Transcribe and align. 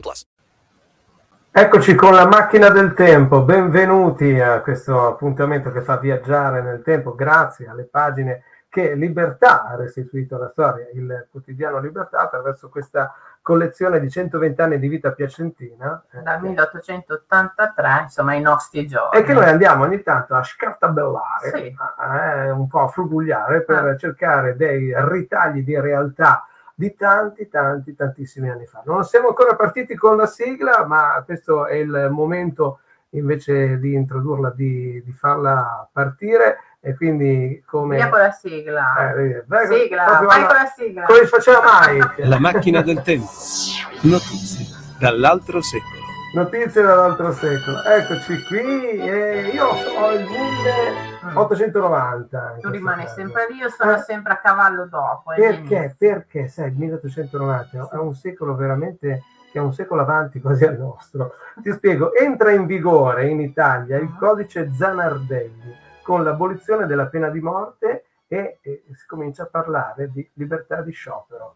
plus. 0.00 0.26
Eccoci 1.56 1.94
con 1.94 2.14
la 2.14 2.26
macchina 2.26 2.68
del 2.68 2.94
tempo, 2.94 3.42
benvenuti 3.42 4.40
a 4.40 4.60
questo 4.60 5.06
appuntamento 5.06 5.70
che 5.70 5.82
fa 5.82 5.98
viaggiare 5.98 6.62
nel 6.62 6.82
tempo 6.82 7.14
grazie 7.14 7.68
alle 7.68 7.84
pagine 7.84 8.42
che 8.68 8.94
Libertà 8.94 9.64
ha 9.64 9.76
restituito 9.76 10.34
alla 10.34 10.48
storia, 10.50 10.88
il 10.94 11.28
quotidiano 11.30 11.78
Libertà 11.78 12.22
attraverso 12.22 12.68
questa 12.68 13.14
collezione 13.40 14.00
di 14.00 14.10
120 14.10 14.60
anni 14.62 14.78
di 14.80 14.88
vita 14.88 15.12
piacentina. 15.12 16.02
eh, 16.10 16.22
dal 16.22 16.40
1883, 16.40 18.00
insomma, 18.02 18.32
ai 18.32 18.40
nostri 18.40 18.84
giorni. 18.88 19.20
E 19.20 19.22
che 19.22 19.32
noi 19.32 19.44
andiamo 19.44 19.84
ogni 19.84 20.02
tanto 20.02 20.34
a 20.34 20.42
scartabellare, 20.42 21.50
Sì. 21.54 21.76
a- 21.98 22.44
eh, 22.46 22.50
un 22.50 22.66
po' 22.66 22.80
a 22.80 22.88
frugugliare 22.88 23.62
per 23.62 23.84
Ah. 23.84 23.96
cercare 23.96 24.56
dei 24.56 24.92
ritagli 24.96 25.62
di 25.62 25.78
realtà 25.78 26.48
di 26.74 26.94
tanti, 26.94 27.48
tanti, 27.48 27.94
tantissimi 27.94 28.50
anni 28.50 28.66
fa. 28.66 28.82
Non 28.84 29.04
siamo 29.04 29.28
ancora 29.28 29.54
partiti 29.54 29.94
con 29.94 30.16
la 30.16 30.26
sigla, 30.26 30.84
ma 30.86 31.22
questo 31.24 31.66
è 31.66 31.74
il 31.76 32.08
momento 32.10 32.80
invece 33.10 33.78
di 33.78 33.94
introdurla, 33.94 34.50
di, 34.50 35.00
di 35.04 35.12
farla 35.12 35.88
partire 35.92 36.58
e 36.80 36.96
quindi 36.96 37.62
come... 37.64 37.96
Via 37.96 38.08
con 38.08 38.18
la 38.18 38.32
sigla. 38.32 39.14
Eh, 39.14 39.44
vai- 39.46 39.66
sigla, 39.68 40.04
vai 40.04 40.40
alla- 40.40 40.46
con 40.46 40.56
la 40.56 40.72
sigla. 40.76 41.02
Come 41.04 41.26
faceva 41.26 41.60
Mike? 41.86 42.26
La 42.26 42.38
macchina 42.40 42.82
del 42.82 43.02
tempo. 43.02 43.30
Notizie 44.02 44.66
dall'altro 44.98 45.62
secolo. 45.62 46.03
Notizie 46.34 46.82
dall'altro 46.82 47.30
secolo. 47.32 47.82
Eccoci 47.84 48.42
qui 48.44 48.98
e 48.98 49.50
io 49.54 49.66
ho 49.66 50.10
il 50.12 50.24
1890. 50.24 52.54
in 52.56 52.60
Tu 52.60 52.68
rimani 52.70 53.02
caso. 53.04 53.14
sempre 53.14 53.46
lì, 53.50 53.56
io 53.58 53.68
sono 53.68 53.92
Eh. 53.94 53.98
sempre 53.98 54.32
a 54.32 54.38
cavallo 54.38 54.86
dopo. 54.86 55.32
Perché? 55.36 55.94
Perché, 55.96 56.48
sai, 56.48 56.68
il 56.70 56.76
1890 56.76 57.90
è 57.92 57.96
un 57.96 58.14
secolo 58.14 58.56
veramente 58.56 59.22
che 59.52 59.58
è 59.60 59.62
un 59.62 59.72
secolo 59.72 60.00
avanti 60.02 60.40
quasi 60.40 60.64
al 60.64 60.76
nostro. 60.76 61.34
Ti 61.62 61.70
spiego, 61.72 62.12
entra 62.14 62.50
in 62.50 62.66
vigore 62.66 63.28
in 63.28 63.40
Italia 63.40 63.96
il 63.98 64.12
codice 64.18 64.72
Zanardelli 64.72 65.72
con 66.02 66.24
l'abolizione 66.24 66.86
della 66.86 67.06
pena 67.06 67.28
di 67.28 67.40
morte 67.40 68.06
e, 68.26 68.58
e 68.60 68.82
si 68.92 69.06
comincia 69.06 69.44
a 69.44 69.46
parlare 69.46 70.10
di 70.10 70.28
libertà 70.34 70.80
di 70.82 70.90
sciopero. 70.90 71.54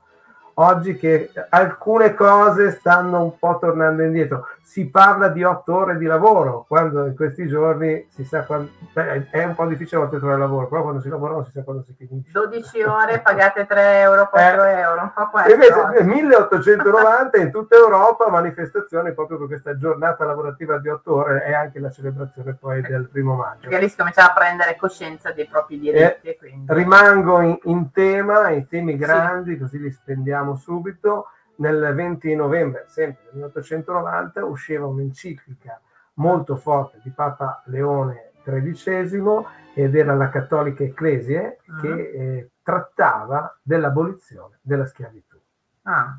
Oggi 0.61 0.97
che 0.97 1.31
alcune 1.51 2.15
cose 2.15 2.73
stanno 2.73 3.23
un 3.23 3.39
po' 3.39 3.59
tornando 3.61 4.03
indietro, 4.03 4.49
si 4.61 4.91
parla 4.91 5.29
di 5.29 5.45
otto 5.45 5.73
ore 5.73 5.97
di 5.97 6.05
lavoro, 6.05 6.65
quando 6.67 7.07
in 7.07 7.15
questi 7.15 7.47
giorni 7.47 8.09
si 8.11 8.25
sa 8.25 8.43
quando, 8.43 8.71
beh, 8.93 9.31
è 9.31 9.45
un 9.45 9.55
po' 9.55 9.67
difficile 9.67 9.99
a 9.99 10.01
volte 10.01 10.19
trovare 10.19 10.41
lavoro, 10.41 10.67
però 10.67 10.83
quando 10.83 11.01
si 11.01 11.09
lavora 11.09 11.35
non 11.35 11.45
si 11.45 11.53
sa 11.53 11.63
quando 11.63 11.85
si 11.87 11.95
finisce. 11.97 12.33
12 12.33 12.83
ore 12.83 13.21
pagate 13.21 13.67
3 13.67 14.01
euro, 14.01 14.29
4 14.29 14.65
Eh. 14.65 14.79
euro, 14.81 15.03
un 15.03 15.13
po' 15.15 15.29
questo. 15.31 15.53
Invece 15.53 15.87
nel 15.93 16.05
1890 16.07 17.39
in 17.39 17.51
tutta 17.53 17.77
Europa 17.77 18.29
manifestazioni 18.29 19.15
proprio 19.15 19.39
per 19.39 19.47
questa 19.47 19.77
giornata 19.77 20.25
lavorativa 20.25 20.79
di 20.79 20.89
otto 20.89 21.15
ore 21.15 21.45
e 21.47 21.55
anche 21.55 21.79
la 21.79 21.91
celebrazione 21.91 22.57
poi 22.59 22.83
del 22.83 23.09
primo 23.09 23.37
maggio. 23.37 23.61
Perché 23.69 23.79
lì 23.79 23.89
si 23.89 23.97
comincia 23.97 24.29
a 24.29 24.35
prendere 24.35 24.75
coscienza 24.77 25.31
dei 25.31 25.47
propri 25.47 25.79
diritti. 25.79 26.29
e 26.29 26.37
quindi... 26.37 26.65
Rimango 26.75 27.41
in, 27.43 27.59
in 27.63 27.93
tema, 27.93 28.51
in 28.51 28.67
temi 28.67 28.97
grandi, 28.97 29.57
così 29.57 29.79
li 29.79 29.91
spendiamo 29.93 30.47
subito. 30.57 31.29
Nel 31.57 31.93
20 31.93 32.35
novembre, 32.37 32.85
sempre 32.87 33.25
del 33.25 33.35
1890, 33.35 34.45
usciva 34.45 34.87
un'enciclica 34.87 35.81
molto 36.15 36.57
forte 36.57 37.01
di 37.03 37.11
Papa 37.11 37.63
Leone 37.67 38.31
XIII 38.45 39.47
ed 39.75 39.95
era 39.95 40.15
la 40.15 40.29
Cattolica 40.29 40.83
Ecclesie 40.83 41.59
che 41.81 41.89
eh, 41.89 42.51
trattava 42.63 43.57
dell'abolizione 43.63 44.59
della 44.63 44.87
schiavitù. 44.87 45.39
Ah, 45.83 46.19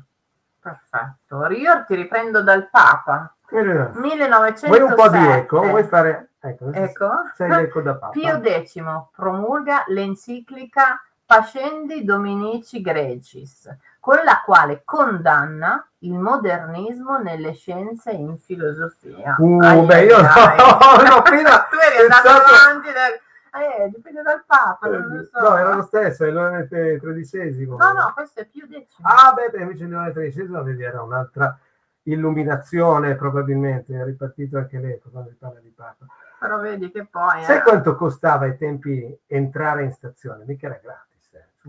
perfetto. 0.60 1.46
Io 1.50 1.84
ti 1.86 1.94
riprendo 1.94 2.42
dal 2.42 2.68
Papa. 2.70 3.34
Vuoi 3.48 3.64
1907. 3.94 4.82
un 4.82 4.94
po' 4.94 5.08
di 5.08 5.26
eco? 5.26 5.62
Vuoi 5.62 5.84
fare... 5.84 6.28
Ecco, 6.42 6.72
Ecco. 6.72 7.08
l'eco 7.36 7.82
da 7.82 7.96
Papa. 7.96 8.12
Pio 8.12 8.40
X 8.42 8.82
promulga 9.14 9.84
l'enciclica 9.88 11.02
Pascendi 11.26 12.02
Dominici 12.02 12.80
Grecis, 12.80 13.68
con 14.00 14.16
la 14.24 14.42
quale 14.44 14.82
condanna 14.84 15.86
il 15.98 16.14
modernismo 16.14 17.18
nelle 17.18 17.52
scienze 17.52 18.10
e 18.10 18.14
in 18.16 18.38
filosofia. 18.38 19.36
Uh, 19.38 19.60
Ai, 19.62 19.84
beh, 19.84 20.04
io 20.04 20.16
no, 20.20 20.26
no, 20.26 21.14
appena 21.16 21.66
tu 21.68 21.76
eri 21.76 22.02
andato 22.02 22.28
pensato- 22.28 22.54
avanti, 22.54 22.88
da- 22.92 23.28
eh, 23.52 23.90
dipende 23.92 24.22
dal 24.22 24.44
Papa, 24.46 24.88
lo 24.88 25.24
so. 25.24 25.40
No, 25.40 25.56
era 25.56 25.74
lo 25.74 25.82
stesso, 25.82 26.24
è 26.24 26.30
Leone 26.30 26.66
XIII. 26.68 27.66
No, 27.66 27.92
no, 27.92 28.12
questo 28.14 28.40
è 28.40 28.46
Pio 28.46 28.64
X. 28.66 28.98
Ah, 29.02 29.32
beh, 29.32 29.50
beh, 29.50 29.62
invece 29.62 29.86
Leone 29.86 30.12
XIII 30.12 30.62
vedi, 30.62 30.82
era 30.84 31.02
un'altra 31.02 31.58
illuminazione, 32.04 33.16
probabilmente, 33.16 33.98
è 33.98 34.04
ripartito 34.04 34.56
anche 34.56 34.78
l'eco 34.78 35.10
quando 35.10 35.30
si 35.30 35.36
parla 35.36 35.58
di 35.60 35.72
Papa. 35.74 36.06
Però 36.38 36.58
vedi 36.60 36.90
che 36.90 37.04
poi... 37.04 37.42
Sai 37.44 37.58
eh, 37.58 37.62
quanto 37.62 37.96
costava 37.96 38.44
ai 38.46 38.56
tempi 38.56 39.18
entrare 39.26 39.82
in 39.82 39.92
stazione? 39.92 40.44
Mica 40.46 40.66
era 40.66 40.80
gratis. 40.82 41.09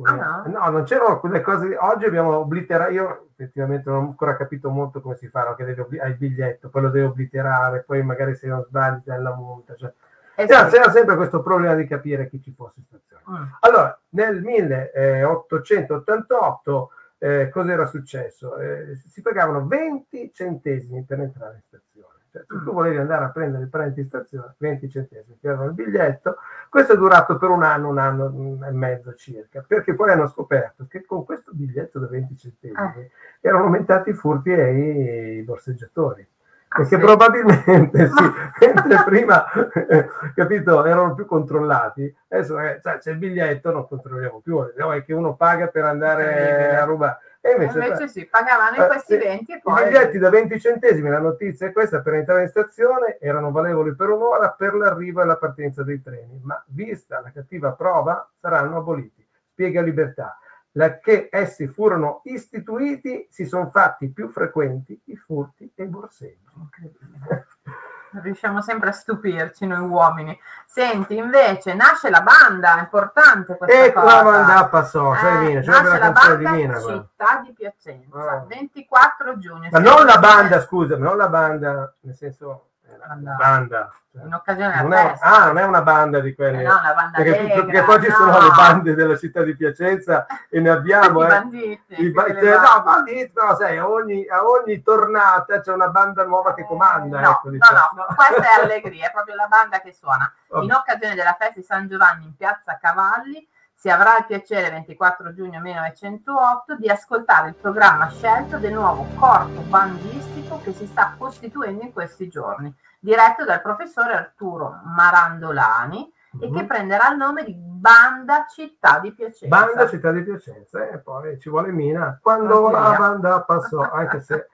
Ah, 0.03 0.43
no? 0.45 0.47
no, 0.47 0.69
non 0.69 0.83
c'erano 0.83 1.19
quelle 1.19 1.41
cose. 1.41 1.75
Oggi 1.77 2.05
abbiamo 2.05 2.37
obliterato. 2.37 2.91
Io 2.91 3.27
effettivamente 3.35 3.89
non 3.89 4.03
ho 4.03 4.07
ancora 4.07 4.37
capito 4.37 4.69
molto 4.69 5.01
come 5.01 5.17
si 5.17 5.27
fa, 5.27 5.43
no? 5.43 5.55
che 5.55 5.65
devi 5.65 5.81
obli- 5.81 5.99
hai 5.99 6.11
il 6.11 6.17
biglietto, 6.17 6.69
poi 6.69 6.83
lo 6.83 6.89
devi 6.89 7.05
obliterare, 7.05 7.83
poi 7.83 8.01
magari 8.03 8.35
se 8.35 8.47
non 8.47 8.63
sbagli 8.63 9.01
dai 9.03 9.21
la 9.21 9.35
multa. 9.35 9.75
Cioè. 9.75 9.91
eh 10.35 10.45
C'era, 10.45 10.67
c'era 10.67 10.89
sempre 10.91 11.15
questo 11.17 11.41
problema 11.41 11.75
di 11.75 11.85
capire 11.87 12.29
chi 12.29 12.41
ci 12.41 12.53
fosse 12.53 12.79
in 12.79 12.85
stazione. 12.85 13.21
Mm. 13.29 13.43
Allora, 13.59 13.99
nel 14.09 14.41
1888 14.41 16.91
eh, 17.17 17.49
cos'era 17.49 17.85
successo? 17.85 18.57
Eh, 18.57 18.97
si 19.07 19.21
pagavano 19.21 19.67
20 19.67 20.31
centesimi 20.33 21.03
per 21.03 21.19
entrare 21.19 21.55
in 21.55 21.61
stazione. 21.67 21.89
Cioè, 22.31 22.43
se 22.47 22.63
tu 22.63 22.71
volevi 22.71 22.97
andare 22.97 23.25
a 23.25 23.29
prendere 23.29 23.63
il 23.63 23.69
prenditi 23.69 23.99
in 24.01 24.07
stazione, 24.07 24.53
20 24.57 24.89
centesimi, 24.89 25.37
ti 25.39 25.47
davano 25.47 25.69
il 25.69 25.73
biglietto. 25.73 26.37
Questo 26.69 26.93
è 26.93 26.97
durato 26.97 27.37
per 27.37 27.49
un 27.49 27.61
anno, 27.63 27.89
un 27.89 27.97
anno 27.97 28.65
e 28.65 28.71
mezzo 28.71 29.13
circa, 29.15 29.63
perché 29.67 29.93
poi 29.93 30.11
hanno 30.11 30.27
scoperto 30.29 30.85
che 30.87 31.03
con 31.05 31.25
questo 31.25 31.51
biglietto 31.53 31.99
da 31.99 32.07
20 32.07 32.37
centesimi 32.37 32.79
Eh. 33.01 33.11
erano 33.41 33.65
aumentati 33.65 34.11
i 34.11 34.13
furti 34.13 34.51
e 34.51 35.39
i 35.39 35.43
borseggiatori. 35.43 36.25
Ah, 36.73 36.77
Perché 36.77 36.95
sì? 36.95 37.01
probabilmente 37.01 38.07
sì, 38.07 38.23
mentre 38.73 39.03
prima 39.03 39.51
eh, 39.89 40.07
capito, 40.33 40.85
erano 40.85 41.13
più 41.13 41.25
controllati, 41.25 42.15
adesso 42.29 42.57
eh, 42.61 42.79
sai, 42.81 42.97
c'è 42.99 43.11
il 43.11 43.17
biglietto, 43.17 43.73
non 43.73 43.85
controlliamo 43.89 44.39
più, 44.41 44.65
è 44.73 45.03
che 45.03 45.13
uno 45.13 45.35
paga 45.35 45.67
per 45.67 45.83
andare 45.83 46.77
a 46.77 46.85
rubare. 46.85 47.17
E 47.43 47.51
invece, 47.53 47.79
Invece 47.79 48.07
sì, 48.07 48.25
pagavano 48.27 48.75
in 48.75 48.83
eh, 48.83 48.87
questi 48.87 49.13
sì, 49.13 49.19
20 49.19 49.51
e 49.51 49.55
i 49.55 49.61
poi... 49.61 49.83
biglietti 49.83 50.17
da 50.19 50.29
20 50.29 50.59
centesimi, 50.59 51.09
la 51.09 51.19
notizia 51.19 51.67
è 51.67 51.71
questa, 51.71 52.01
per 52.01 52.13
entrare 52.13 52.43
in 52.43 52.49
stazione 52.49 53.17
erano 53.19 53.49
valevoli 53.49 53.95
per 53.95 54.09
un'ora 54.09 54.51
per 54.51 54.75
l'arrivo 54.75 55.23
e 55.23 55.25
la 55.25 55.37
partenza 55.37 55.81
dei 55.81 56.03
treni, 56.03 56.39
ma 56.43 56.63
vista 56.67 57.19
la 57.19 57.31
cattiva 57.31 57.71
prova 57.71 58.29
saranno 58.39 58.77
aboliti. 58.77 59.27
Spiega 59.51 59.81
Libertà. 59.81 60.37
La 60.75 60.99
che 60.99 61.29
essi 61.31 61.67
furono 61.67 62.21
istituiti 62.25 63.27
si 63.29 63.45
sono 63.45 63.71
fatti 63.71 64.09
più 64.09 64.29
frequenti 64.29 65.01
i 65.05 65.17
furti 65.17 65.71
e 65.75 65.83
i 65.83 65.87
borseggi. 65.87 66.45
Riusciamo 68.13 68.61
sempre 68.61 68.89
a 68.89 68.91
stupirci 68.91 69.65
noi 69.65 69.79
uomini. 69.87 70.37
Senti, 70.65 71.15
invece, 71.17 71.73
nasce 71.73 72.09
la 72.09 72.21
banda, 72.21 72.77
importante 72.79 73.55
questa 73.57 73.83
E 73.85 73.91
cosa. 73.93 74.15
la 74.15 74.23
banda 74.23 74.67
passò, 74.67 75.13
sai 75.15 75.51
Eh, 75.51 75.53
nasce 75.65 75.69
la 75.83 75.97
la 75.97 75.99
canzone 75.99 76.37
di 76.37 76.43
banda 76.43 76.79
guarda. 76.79 76.91
Città 77.01 77.41
di 77.43 77.53
Piacenza, 77.53 78.31
Ah. 78.31 78.43
24 78.47 79.37
giugno. 79.37 79.67
Ma 79.71 79.79
non 79.79 80.05
la 80.05 80.17
banda, 80.17 80.61
scusa, 80.61 80.97
non 80.97 81.17
la 81.17 81.27
banda, 81.29 81.93
nel 82.01 82.15
senso, 82.15 82.47
la 82.47 82.59
Banda. 82.97 83.35
banda. 83.37 83.93
In 84.13 84.33
occasione 84.33 84.81
non 84.81 84.91
è, 84.91 85.17
ah, 85.21 85.45
non 85.47 85.57
è 85.57 85.63
una 85.63 85.81
banda 85.81 86.19
di 86.19 86.35
quelle. 86.35 86.61
Eh 86.61 86.67
no, 86.67 86.79
banda 86.95 87.17
perché, 87.17 87.39
allegra, 87.39 87.63
perché 87.63 87.83
poi 87.83 88.03
ci 88.03 88.11
sono 88.11 88.31
no. 88.31 88.39
le 88.41 88.49
bande 88.49 88.93
della 88.93 89.17
città 89.17 89.41
di 89.41 89.55
Piacenza 89.55 90.25
e 90.49 90.59
ne 90.59 90.69
abbiamo. 90.69 91.21
I 91.23 91.25
eh. 91.25 91.27
banditi. 91.27 92.01
I 92.01 92.11
ba- 92.11 92.25
cioè, 92.25 92.57
no, 92.57 92.83
banditi, 92.83 93.31
no, 93.33 93.55
sai, 93.55 93.79
ogni, 93.79 94.27
a 94.27 94.45
ogni 94.45 94.81
tornata 94.81 95.61
c'è 95.61 95.71
una 95.71 95.87
banda 95.87 96.25
nuova 96.25 96.53
che 96.53 96.65
comanda. 96.65 97.21
No, 97.21 97.29
ecco, 97.29 97.41
no, 97.45 97.51
diciamo. 97.51 97.89
no, 97.95 98.15
questa 98.15 98.41
è 98.41 98.61
allegria, 98.63 99.07
è 99.07 99.11
proprio 99.11 99.35
la 99.35 99.47
banda 99.47 99.79
che 99.79 99.93
suona. 99.93 100.31
In 100.61 100.73
occasione 100.73 101.15
della 101.15 101.35
festa 101.39 101.59
di 101.59 101.63
San 101.63 101.87
Giovanni 101.87 102.25
in 102.25 102.35
piazza 102.35 102.77
Cavalli 102.81 103.47
si 103.81 103.89
avrà 103.89 104.15
il 104.19 104.25
piacere 104.27 104.69
24 104.69 105.33
giugno 105.33 105.59
1908 105.59 106.75
di 106.75 106.87
ascoltare 106.87 107.47
il 107.49 107.55
programma 107.55 108.11
scelto 108.11 108.59
del 108.59 108.73
nuovo 108.73 109.07
corpo 109.15 109.61
bandistico 109.61 110.59
che 110.63 110.71
si 110.71 110.85
sta 110.85 111.15
costituendo 111.17 111.83
in 111.85 111.91
questi 111.91 112.27
giorni, 112.29 112.71
diretto 112.99 113.43
dal 113.43 113.59
professore 113.59 114.13
Arturo 114.13 114.81
Marandolani 114.85 116.13
e 116.39 116.51
che 116.51 116.61
Mhm. 116.61 116.67
prenderà 116.67 117.09
il 117.09 117.17
nome 117.17 117.43
di 117.43 117.55
Banda 117.57 118.45
Città 118.47 118.99
di 118.99 119.13
Piacenza. 119.13 119.47
Banda 119.47 119.89
Città 119.89 120.11
di 120.11 120.21
Piacenza 120.21 120.87
e 120.87 120.99
poi 120.99 121.39
ci 121.39 121.49
vuole 121.49 121.71
Mina 121.71 122.19
quando 122.21 122.67
Ah, 122.67 122.71
la 122.91 122.97
banda 122.99 123.41
passò, 123.41 123.79
anche 123.81 124.21
se 124.21 124.47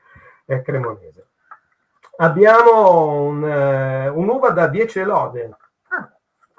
è 0.45 0.61
cremonese. 0.61 1.25
Abbiamo 2.19 3.23
un, 3.23 3.43
eh, 3.43 4.07
un'uva 4.07 4.51
da 4.51 4.67
10 4.67 5.03
lode. 5.03 5.53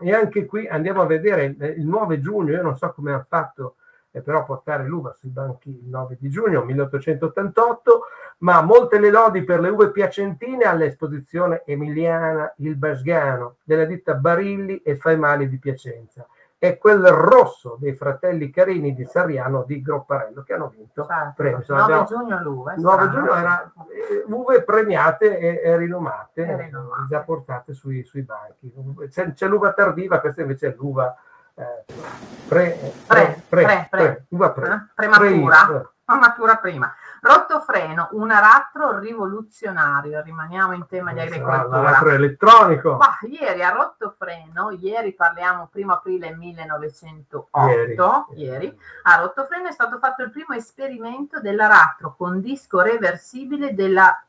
E 0.00 0.12
anche 0.12 0.46
qui 0.46 0.66
andiamo 0.66 1.02
a 1.02 1.06
vedere 1.06 1.44
il, 1.44 1.74
il 1.78 1.86
9 1.86 2.20
giugno, 2.20 2.52
io 2.52 2.62
non 2.62 2.76
so 2.76 2.92
come 2.92 3.12
hanno 3.12 3.26
fatto 3.28 3.76
eh, 4.10 4.20
però 4.20 4.44
portare 4.44 4.84
l'uva 4.86 5.12
sui 5.12 5.30
banchi 5.30 5.70
il 5.70 5.88
9 5.88 6.16
di 6.20 6.28
giugno 6.30 6.64
1888, 6.64 8.00
ma 8.38 8.62
molte 8.62 8.98
le 8.98 9.10
lodi 9.10 9.44
per 9.44 9.60
le 9.60 9.68
uve 9.68 9.90
piacentine 9.90 10.64
all'esposizione 10.64 11.62
emiliana 11.66 12.54
Il 12.58 12.76
Basgano 12.76 13.56
della 13.64 13.84
ditta 13.84 14.14
Barilli 14.14 14.80
e 14.82 14.96
Faimali 14.96 15.48
di 15.48 15.58
Piacenza 15.58 16.26
e 16.60 16.76
quel 16.76 17.06
rosso 17.06 17.76
dei 17.78 17.94
fratelli 17.94 18.50
Carini 18.50 18.92
di 18.92 19.04
Sarriano 19.06 19.62
di 19.62 19.80
Gropparello 19.80 20.42
che 20.42 20.54
hanno 20.54 20.68
vinto 20.68 21.06
Certo. 21.06 21.32
premi. 21.36 21.54
Insomma, 21.56 21.80
9 21.86 21.92
abbiamo- 21.94 22.06
giugno 22.08 22.42
l'uva. 22.42 22.72
è 22.72 22.76
9 22.78 23.02
strano. 23.02 23.10
giugno 23.12 23.34
era 23.34 23.72
eh, 23.90 24.24
uve 24.26 24.62
premiate 24.64 25.38
e, 25.38 25.60
e 25.62 25.76
rinomate, 25.76 26.42
E 26.44 26.50
eh, 26.64 26.70
già 27.08 27.20
portate 27.20 27.74
sui, 27.74 28.02
sui 28.04 28.22
banchi. 28.22 28.72
C'è, 29.08 29.32
c'è 29.34 29.46
l'uva 29.46 29.72
tardiva, 29.72 30.18
questa 30.20 30.40
invece 30.40 30.68
è 30.68 30.74
l'uva 30.76 31.14
eh, 31.54 31.84
pre, 32.48 32.76
Pre, 33.06 33.42
pre, 33.48 33.86
pre. 33.90 34.24
uva 34.30 34.50
pre. 34.50 34.66
Eh? 34.72 34.80
Prematura. 34.94 35.56
Pre- 35.66 35.88
Ma 36.06 36.16
matura 36.16 36.56
prima. 36.56 36.92
Rottofreno, 37.20 38.08
un 38.12 38.30
aratro 38.30 38.98
rivoluzionario. 38.98 40.20
Rimaniamo 40.22 40.72
in 40.74 40.86
tema 40.86 41.12
di 41.12 41.20
agricoltura. 41.20 41.80
l'aratro 41.80 42.10
elettronico. 42.10 42.96
Ma 42.96 43.18
ieri 43.28 43.62
a 43.62 43.70
Rottofreno, 43.70 44.70
ieri 44.70 45.12
parliamo 45.14 45.68
1 45.72 45.92
aprile 45.92 46.30
1908, 46.34 48.26
ieri, 48.34 48.78
a 49.02 49.16
Rottofreno 49.16 49.68
è 49.68 49.72
stato 49.72 49.98
fatto 49.98 50.22
il 50.22 50.30
primo 50.30 50.54
esperimento 50.54 51.40
dell'aratro 51.40 52.14
con 52.16 52.40
disco 52.40 52.80
reversibile 52.80 53.74
della 53.74 54.22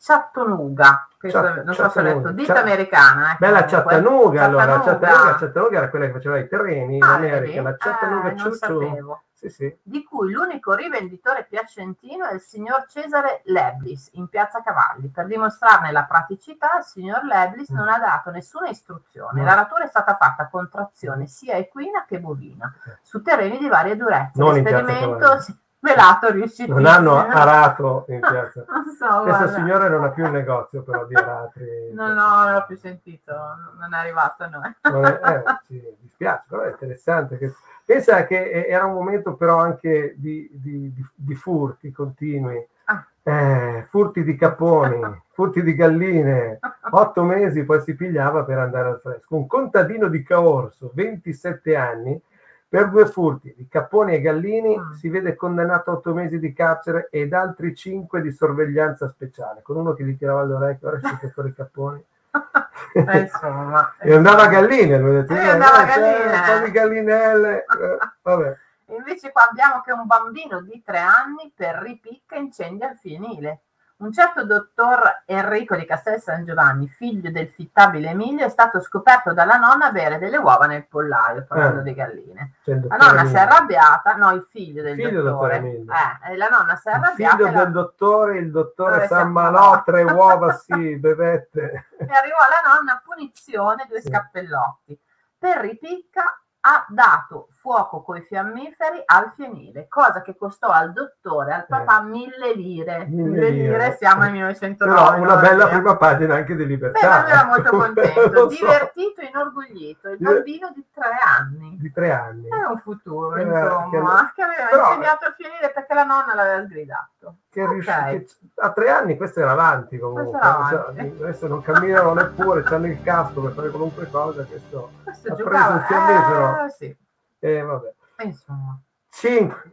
Chattanooga. 0.00 1.06
Questo, 1.18 1.62
non 1.62 1.74
so 1.74 1.88
se 1.90 2.00
ho 2.00 2.02
detto, 2.02 2.30
ditta 2.32 2.54
Chat- 2.54 2.62
americana. 2.64 3.32
eh, 3.34 3.36
Bella. 3.38 3.64
Chattanooga, 3.64 4.44
allora, 4.44 4.80
Chattanooga. 4.80 5.34
Chattanooga, 5.36 5.78
era 5.78 5.88
quella 5.90 6.06
che 6.06 6.12
faceva 6.12 6.38
i 6.38 6.48
terreni 6.48 6.96
in 6.96 7.02
Ah, 7.04 7.14
America, 7.14 7.40
vedi? 7.40 7.60
la 7.62 7.76
Chattanooga 7.76 8.32
Eh, 8.32 8.52
sapevo. 8.52 9.22
Sì, 9.42 9.48
sì. 9.50 9.76
di 9.82 10.04
cui 10.04 10.30
l'unico 10.30 10.72
rivenditore 10.74 11.44
piacentino 11.48 12.26
è 12.26 12.34
il 12.34 12.40
signor 12.40 12.86
Cesare 12.86 13.40
Leblis 13.46 14.10
in 14.12 14.28
Piazza 14.28 14.62
Cavalli. 14.62 15.08
Per 15.08 15.26
dimostrarne 15.26 15.90
la 15.90 16.04
praticità, 16.04 16.78
il 16.78 16.84
signor 16.84 17.24
Leblis 17.24 17.70
Mm. 17.72 17.76
non 17.76 17.88
ha 17.88 17.98
dato 17.98 18.30
nessuna 18.30 18.68
istruzione. 18.68 19.40
No. 19.40 19.46
La 19.46 19.54
ratura 19.54 19.84
è 19.84 19.88
stata 19.88 20.16
fatta 20.16 20.46
con 20.48 20.68
trazione 20.70 21.26
sia 21.26 21.56
equina 21.56 22.04
che 22.06 22.20
bovina 22.20 22.72
su 23.02 23.20
terreni 23.22 23.58
di 23.58 23.68
varie 23.68 23.96
durezze. 23.96 24.38
Non 24.40 24.54
L'esperimento 24.54 25.38
velato 25.80 26.30
riuscito. 26.30 26.72
Non 26.74 26.86
hanno 26.86 27.16
arato 27.26 28.04
in 28.08 28.20
piazza. 28.22 28.64
Non 28.68 28.84
so, 28.96 29.06
Questo 29.22 29.38
guarda. 29.44 29.52
signore 29.54 29.88
non 29.88 30.04
ha 30.04 30.10
più 30.10 30.24
un 30.24 30.30
negozio 30.30 30.82
però 30.84 31.04
di 31.04 31.14
aratri. 31.16 31.90
No, 31.92 32.06
no, 32.12 32.44
non 32.44 32.52
l'ho 32.52 32.64
più 32.66 32.76
sentito, 32.78 33.32
non 33.78 33.92
è 33.92 33.98
arrivato 33.98 34.44
a 34.44 34.46
noi. 34.46 34.76
Eh, 35.04 35.42
ci 35.66 35.96
dispiace, 36.00 36.44
però 36.48 36.62
è 36.62 36.70
interessante. 36.70 37.38
Che, 37.38 37.52
pensa 37.84 38.24
che 38.26 38.42
eh, 38.50 38.66
era 38.68 38.84
un 38.86 38.94
momento 38.94 39.34
però 39.34 39.58
anche 39.58 40.14
di, 40.16 40.48
di- 40.52 40.92
di- 41.14 41.34
furti 41.34 41.90
continui, 41.92 42.66
Ah. 42.84 43.06
Eh, 43.22 43.86
furti 43.88 44.24
di 44.24 44.34
capponi, 44.34 44.98
furti 45.32 45.62
di 45.62 45.74
galline, 45.76 46.58
otto 46.90 47.22
mesi 47.22 47.64
poi 47.64 47.80
si 47.80 47.94
pigliava 47.94 48.42
per 48.44 48.58
andare 48.58 48.88
al 48.88 49.00
fresco. 49.00 49.36
Un 49.36 49.46
contadino 49.46 50.08
di 50.08 50.22
Caorso, 50.24 50.90
27 50.92 51.76
anni, 51.76 52.20
per 52.68 52.88
due 52.90 53.06
furti 53.06 53.54
di 53.56 53.68
capponi 53.68 54.14
e 54.14 54.20
gallini 54.20 54.76
Mm. 54.76 54.92
si 54.94 55.08
vede 55.10 55.36
condannato 55.36 55.90
a 55.90 55.94
otto 55.94 56.12
mesi 56.14 56.38
di 56.40 56.52
carcere 56.52 57.06
ed 57.10 57.32
altri 57.34 57.74
cinque 57.74 58.20
di 58.20 58.32
sorveglianza 58.32 59.08
speciale, 59.08 59.60
con 59.62 59.76
uno 59.76 59.92
che 59.94 60.04
gli 60.04 60.16
tirava 60.16 60.42
le 60.44 60.54
orecchie, 60.54 60.88
ora 60.88 60.98
si 61.20 61.28
fuori 61.28 61.50
i 61.50 61.54
capponi. 61.54 62.04
Eh, 62.92 63.18
insomma, 63.20 63.94
E 63.98 64.14
andava 64.14 64.42
a 64.42 64.48
galline, 64.48 64.98
lui 64.98 65.16
ha 65.16 65.20
detto, 65.20 65.34
Eh, 65.34 65.38
"Eh, 65.38 65.48
andava 65.48 65.78
a 65.78 65.84
galline." 65.84 66.34
un 66.34 66.42
po' 66.60 66.64
di 66.64 66.70
gallinelle, 66.70 67.56
eh, 67.58 67.98
vabbè. 68.22 68.56
Invece 68.86 69.32
qua 69.32 69.48
abbiamo 69.48 69.80
che 69.80 69.92
un 69.92 70.06
bambino 70.06 70.60
di 70.60 70.82
tre 70.84 70.98
anni 70.98 71.50
per 71.54 71.76
ripicca 71.76 72.36
incendia 72.36 72.90
il 72.90 72.98
fienile. 72.98 73.60
Un 74.02 74.12
certo 74.12 74.44
dottor 74.44 75.22
Enrico 75.26 75.76
di 75.76 75.84
Castel 75.84 76.20
San 76.20 76.44
Giovanni, 76.44 76.88
figlio 76.88 77.30
del 77.30 77.46
fittabile 77.46 78.08
Emilio, 78.10 78.44
è 78.44 78.48
stato 78.48 78.80
scoperto 78.80 79.32
dalla 79.32 79.58
nonna 79.58 79.86
avere 79.86 80.18
delle 80.18 80.38
uova 80.38 80.66
nel 80.66 80.88
pollaio, 80.88 81.44
parlando 81.46 81.78
Eh. 81.78 81.82
di 81.84 81.94
galline. 81.94 82.54
Il 82.64 82.84
La 82.88 82.96
nonna 82.96 83.24
si 83.26 83.34
è 83.36 83.38
arrabbiata, 83.38 84.16
no, 84.16 84.32
il 84.32 84.44
figlio 84.50 84.82
del 84.82 84.98
Il 84.98 85.06
figlio 85.06 85.22
dottore. 85.22 85.60
dottore. 85.60 85.86
Eh, 86.32 86.36
la 86.36 86.48
nonna 86.48 86.74
si 86.74 86.88
è 86.88 86.90
Il 86.90 86.96
arrabbiata 86.96 87.36
figlio 87.36 87.48
e, 87.48 87.52
la- 87.52 87.62
del 87.62 87.72
dottore, 87.72 88.38
il 88.38 88.50
dottore 88.50 88.90
Dove 88.94 89.06
San 89.06 89.16
siamo? 89.18 89.32
Malò, 89.32 89.82
tre 89.84 90.02
uova, 90.02 90.52
sì, 90.54 90.96
bevette. 90.96 91.60
e 91.96 92.04
arrivò 92.04 92.38
alla 92.38 92.74
nonna 92.74 93.00
punizione 93.04 93.86
due 93.88 94.02
scappellotti. 94.02 94.98
Per 95.38 95.58
ripicca 95.58 96.40
ha 96.64 96.84
dato 96.88 97.50
fuoco 97.62 98.02
coi 98.02 98.20
fiammiferi 98.22 99.00
al 99.06 99.32
fienile, 99.36 99.86
cosa 99.88 100.20
che 100.20 100.36
costò 100.36 100.66
al 100.68 100.92
dottore, 100.92 101.52
al 101.54 101.66
papà, 101.68 102.02
mille 102.02 102.54
lire. 102.54 103.02
Eh. 103.02 103.06
Mille 103.06 103.50
lire, 103.50 103.96
siamo 103.98 104.22
nel 104.22 104.32
1909. 104.32 104.94
Però 105.20 105.22
una 105.22 105.36
bella 105.40 105.66
Eh. 105.66 105.70
prima 105.70 105.96
pagina 105.96 106.34
anche 106.34 106.56
di 106.56 106.64
Beh, 106.64 106.68
libertà. 106.70 107.20
lui 107.22 107.30
era 107.30 107.44
molto 107.46 107.70
contento, 107.78 108.32
so, 108.34 108.46
divertito 108.46 109.20
e 109.20 109.26
inorgoglito. 109.26 110.08
Il 110.10 110.18
bambino 110.18 110.72
di 110.74 110.84
tre 110.92 111.10
anni. 111.38 111.76
Di 111.78 111.92
tre 111.92 112.10
anni. 112.12 112.48
È 112.48 112.64
un 112.68 112.78
futuro, 112.78 113.36
Eh, 113.36 113.42
insomma, 113.42 114.32
che- 114.34 114.42
aveva 114.42 114.68
però- 114.68 114.88
insegnato 114.94 115.26
il 115.28 115.34
fienile 115.36 115.70
perché 115.72 115.94
la 115.94 116.04
nonna 116.04 116.34
l'aveva 116.34 116.64
sgridato. 116.64 117.34
Che 117.48 117.62
Ok. 117.62 117.70
riusci- 117.70 118.40
a 118.56 118.70
tre 118.72 118.90
anni 118.90 119.16
questo 119.16 119.38
era 119.40 119.52
avanti 119.52 119.98
comunque. 119.98 120.24
So, 120.40 120.44
avanti. 120.44 121.16
adesso 121.22 121.46
non 121.46 121.62
camminano 121.62 122.12
neppure, 122.14 122.64
hanno 122.64 122.86
il 122.86 123.00
casco 123.02 123.40
per 123.42 123.52
fare 123.52 123.68
qualunque 123.70 124.10
cosa. 124.10 124.42
Questo 124.44 124.90
Questo 125.04 125.32
Ha 125.32 125.36
giocava, 125.36 125.58
preso 125.66 125.76
il 125.78 125.84
fiammifero. 125.84 126.64
eh, 126.64 126.70
sì, 126.70 126.96
eh, 127.44 127.60
vabbè. 127.62 127.92
insomma. 128.24 128.80
5. 129.10 129.72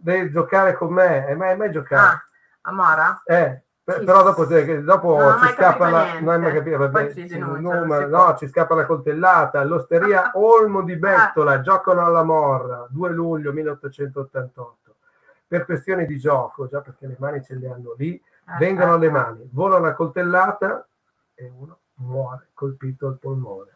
Devi 0.00 0.30
giocare 0.30 0.72
con 0.74 0.92
me. 0.92 1.26
Hai 1.26 1.36
mai, 1.36 1.56
mai 1.56 1.70
giocato? 1.70 2.02
Ah, 2.02 2.24
Amora? 2.62 3.22
Eh, 3.24 3.62
per- 3.84 3.98
Sì. 3.98 4.04
però 4.04 4.22
dopo, 4.22 4.44
dopo 4.44 5.18
Non 5.18 5.38
ci 5.40 5.52
scappa 5.52 5.90
la, 5.90 6.18
non 6.20 6.28
hai 6.30 6.38
mai 6.40 6.52
capito, 6.54 6.78
vabbè, 6.78 7.12
ci 7.12 7.38
numero, 7.38 8.06
no, 8.08 8.36
ci 8.36 8.48
scappa 8.48 8.74
la 8.74 8.86
coltellata, 8.86 9.60
all'osteria 9.60 10.30
Olmo 10.34 10.82
di 10.82 10.92
Ah. 10.94 10.96
Bettola, 10.96 11.60
giocano 11.60 12.04
alla 12.04 12.22
morra, 12.22 12.86
2 12.88 13.10
luglio 13.10 13.52
1888. 13.52 14.94
Per 15.46 15.64
questioni 15.64 16.06
di 16.06 16.18
gioco, 16.18 16.68
già 16.68 16.80
perché 16.80 17.06
le 17.06 17.16
mani 17.18 17.42
ce 17.42 17.54
le 17.56 17.68
hanno 17.68 17.94
lì, 17.98 18.14
Eh, 18.14 18.56
vengono 18.58 18.94
eh, 18.94 18.98
le 18.98 19.10
mani, 19.10 19.48
vola 19.52 19.76
una 19.76 19.94
coltellata 19.94 20.86
e 21.34 21.52
uno 21.56 21.78
muore 21.94 22.48
colpito 22.54 23.06
al 23.08 23.18
polmone. 23.18 23.70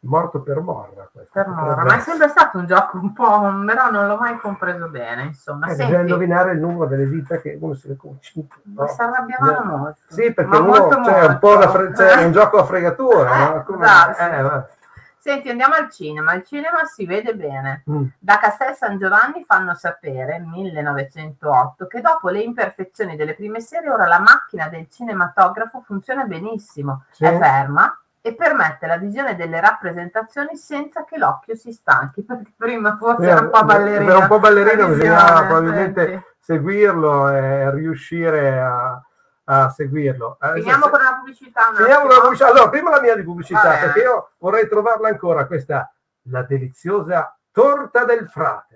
Morto 0.00 0.42
per 0.42 0.60
morra. 0.60 1.10
Per 1.32 1.48
Mora, 1.48 1.82
ma 1.84 1.96
è 1.96 2.00
sempre 2.00 2.28
stato 2.28 2.58
un 2.58 2.66
gioco 2.66 2.98
un 2.98 3.12
po', 3.12 3.40
però 3.66 3.90
non 3.90 4.06
l'ho 4.06 4.16
mai 4.16 4.38
compreso 4.38 4.88
bene, 4.88 5.22
insomma. 5.24 5.66
Eh, 5.66 5.70
Senti, 5.70 5.84
bisogna 5.86 6.00
indovinare 6.02 6.52
il 6.52 6.60
numero 6.60 6.86
delle 6.86 7.08
dita 7.08 7.40
che 7.40 7.58
uno 7.60 7.76
con 7.96 8.16
5. 8.20 8.60
ma 8.62 8.86
si 8.86 9.00
arrabbiavano 9.00 9.76
molto. 9.76 10.00
Sì, 10.06 10.32
perché 10.32 10.56
uno 10.56 10.66
molto, 10.66 11.00
c'è 11.00 11.26
un 11.26 11.38
po' 11.40 11.48
molto. 11.48 11.64
da 11.64 11.70
fre- 11.70 11.92
c'è 11.92 12.24
un 12.24 12.30
gioco 12.32 12.58
a 12.58 12.64
fregatura, 12.64 13.36
no? 13.54 13.64
Come- 13.64 13.84
esatto. 13.84 14.22
eh. 14.54 14.76
Senti, 15.18 15.50
andiamo 15.50 15.74
al 15.74 15.90
cinema. 15.90 16.32
Il 16.34 16.44
cinema 16.44 16.84
si 16.84 17.04
vede 17.04 17.34
bene. 17.34 17.82
Mm. 17.90 18.04
Da 18.20 18.38
Castel 18.38 18.74
San 18.76 18.98
Giovanni 18.98 19.42
fanno 19.44 19.74
sapere, 19.74 20.38
1908, 20.38 21.86
che 21.88 22.00
dopo 22.00 22.28
le 22.28 22.40
imperfezioni 22.40 23.16
delle 23.16 23.34
prime 23.34 23.60
serie, 23.60 23.90
ora 23.90 24.06
la 24.06 24.20
macchina 24.20 24.68
del 24.68 24.88
cinematografo 24.88 25.82
funziona 25.84 26.22
benissimo, 26.24 27.02
Sì. 27.10 27.24
è 27.24 27.36
ferma 27.36 28.00
e 28.28 28.34
permette 28.34 28.86
la 28.86 28.96
visione 28.98 29.36
delle 29.36 29.60
rappresentazioni 29.60 30.56
senza 30.56 31.04
che 31.04 31.16
l'occhio 31.16 31.56
si 31.56 31.72
stanchi, 31.72 32.22
perché 32.22 32.52
prima 32.56 32.96
forse 32.96 33.26
era 33.26 33.40
un 33.40 33.50
po' 33.50 33.64
ballerino. 33.64 34.10
Era 34.10 34.18
un 34.18 34.26
po' 34.26 34.38
ballerino, 34.38 34.82
la 34.88 34.94
bisognava 34.94 35.44
probabilmente 35.46 36.34
seguirlo 36.40 37.28
e 37.30 37.70
riuscire 37.70 38.60
a, 38.60 39.02
a 39.44 39.68
seguirlo. 39.70 40.38
Eh, 40.40 40.52
Finiamo 40.60 40.84
se- 40.84 40.90
con 40.90 41.00
una 41.00 41.14
pubblicità. 41.16 41.60
finiamo 41.74 42.00
con 42.06 42.14
la 42.14 42.20
pubblicità. 42.20 42.48
Allora, 42.50 42.68
prima 42.68 42.90
la 42.90 43.00
mia 43.00 43.16
di 43.16 43.22
pubblicità, 43.22 43.62
Va 43.62 43.68
bene. 43.70 43.80
perché 43.86 44.00
io 44.00 44.30
vorrei 44.38 44.68
trovarla 44.68 45.08
ancora, 45.08 45.46
questa, 45.46 45.90
la 46.30 46.42
deliziosa 46.42 47.34
torta 47.50 48.04
del 48.04 48.28
frate. 48.28 48.67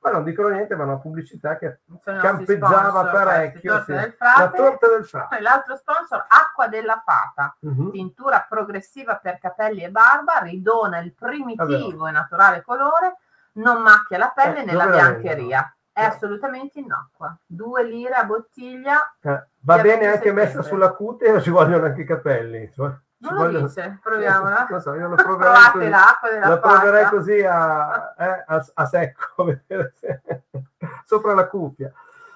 Ma 0.00 0.10
non 0.10 0.22
dicono 0.22 0.48
niente, 0.48 0.76
ma 0.76 0.84
una 0.84 0.98
pubblicità 0.98 1.58
che 1.58 1.80
nostri 1.86 2.16
campeggiava 2.18 2.88
sponsor, 2.88 3.10
parecchio. 3.12 3.72
questi, 3.72 3.92
sì. 3.92 3.98
Del 3.98 4.14
La 4.18 4.26
Frate. 4.34 4.56
torta 4.56 4.88
del 4.88 5.04
frate. 5.04 5.36
E 5.36 5.40
L'altro 5.40 5.76
sponsor, 5.76 6.24
Acqua 6.28 6.68
della 6.68 7.02
Fata. 7.04 7.56
Mhm. 7.60 7.90
tintura 7.90 8.46
progressiva 8.48 9.16
per 9.16 9.38
capelli 9.40 9.82
e 9.82 9.90
barba, 9.90 10.38
ridona 10.42 10.98
il 11.00 11.12
primitivo 11.14 12.06
e 12.06 12.10
naturale 12.12 12.62
colore, 12.62 13.16
non 13.54 13.82
macchia 13.82 14.18
la 14.18 14.30
pelle 14.34 14.60
Eh, 14.60 14.64
nella 14.64 14.86
biancheria. 14.86 15.72
È 15.92 16.02
Eh. 16.02 16.04
assolutamente 16.04 16.78
innocua. 16.78 17.36
Due 17.44 17.82
lire 17.82 18.14
a 18.14 18.22
bottiglia. 18.24 19.16
Eh, 19.20 19.46
va 19.62 19.78
bene 19.80 20.06
anche 20.06 20.30
messa 20.32 20.62
sulla 20.62 20.92
cute 20.92 21.28
o 21.32 21.40
ci 21.42 21.50
vogliono 21.50 21.86
anche 21.86 22.02
i 22.02 22.06
capelli? 22.06 22.70
Cioè, 22.72 22.88
ci 22.88 23.07
Non 23.20 23.34
lo 23.34 23.38
vogliono- 23.42 23.66
dice, 23.66 23.98
proviamola. 24.02 24.66
Non 24.70 24.80
so, 24.80 24.94
io 24.94 25.08
lo 25.08 25.14
proverei 25.16 25.52
così. 25.54 25.70
Provate 25.70 25.88
l'acqua 25.88 26.28
della 26.30 26.48
La 26.48 26.58
proverei 26.58 27.04
così 27.06 27.44
a, 27.44 28.14
eh, 28.18 28.44
a- 28.46 28.66
a 28.74 28.86
secco, 28.86 29.56
sopra 31.04 31.34
la 31.34 31.46
cuffia. 31.48 31.92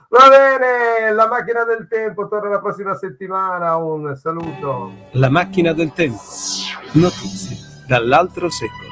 Va 0.09 0.29
bene, 0.29 1.11
la 1.13 1.27
macchina 1.27 1.65
del 1.65 1.87
tempo 1.89 2.29
torna 2.29 2.51
la 2.51 2.61
prossima 2.61 2.95
settimana. 2.95 3.77
Un 3.77 4.15
saluto. 4.17 4.93
La 5.13 5.31
macchina 5.31 5.73
del 5.73 5.93
tempo. 5.93 6.21
Notizie 6.93 7.57
dall'altro 7.87 8.51
secolo. 8.51 8.92